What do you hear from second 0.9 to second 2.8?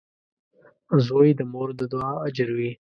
•زوی د مور د دعا اجر وي.